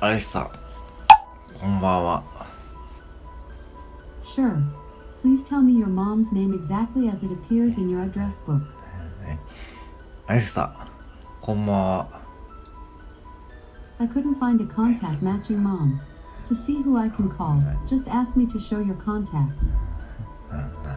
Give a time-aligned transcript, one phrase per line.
[0.00, 0.48] アレクサ、
[1.58, 2.22] こんばんは。
[4.22, 4.62] Sure.
[5.24, 8.62] Please tell me your mom's name exactly as it appears in your address book.
[10.28, 10.88] アレクサ、
[11.40, 12.06] こんばんは。
[13.98, 15.98] I couldn't find a contact matching mom.
[16.46, 19.74] To see who I can call, just ask me to show your contacts.